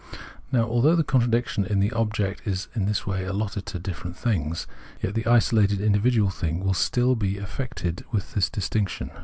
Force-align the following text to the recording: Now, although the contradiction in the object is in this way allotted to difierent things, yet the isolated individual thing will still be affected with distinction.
Now, 0.51 0.63
although 0.63 0.95
the 0.95 1.03
contradiction 1.03 1.63
in 1.63 1.79
the 1.79 1.91
object 1.91 2.41
is 2.47 2.69
in 2.73 2.87
this 2.87 3.05
way 3.05 3.23
allotted 3.23 3.67
to 3.67 3.79
difierent 3.79 4.15
things, 4.15 4.65
yet 4.99 5.13
the 5.13 5.27
isolated 5.27 5.79
individual 5.79 6.31
thing 6.31 6.63
will 6.63 6.73
still 6.73 7.13
be 7.15 7.37
affected 7.37 8.03
with 8.11 8.33
distinction. 8.51 9.11